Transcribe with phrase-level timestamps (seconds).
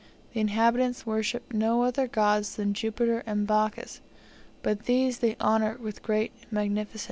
[0.33, 4.01] The inhabitants worship no other gods than Jupiter and Bacchus;
[4.63, 6.99] but these they honour with great magnificence.